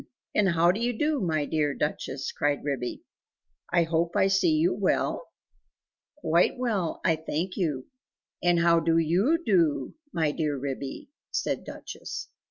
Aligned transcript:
and 0.33 0.49
how 0.53 0.71
do 0.71 0.79
you 0.79 0.97
do, 0.97 1.21
my 1.21 1.45
dear 1.45 1.75
Duchess?" 1.75 2.31
cried 2.31 2.63
Ribby. 2.63 3.03
"I 3.71 3.83
hope 3.83 4.15
I 4.17 4.29
see 4.29 4.53
you 4.55 4.73
well?" 4.73 5.27
"Quite 6.15 6.57
well, 6.57 7.01
I 7.05 7.15
thank 7.15 7.55
you, 7.55 7.85
and 8.41 8.61
how 8.61 8.79
do 8.79 8.97
YOU 8.97 9.37
do, 9.45 9.93
my 10.11 10.31
dear 10.31 10.57
Ribby?" 10.57 11.11
said 11.29 11.63
Duchess. 11.63 12.29